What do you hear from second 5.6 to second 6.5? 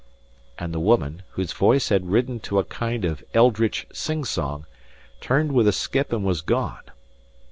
a skip, and was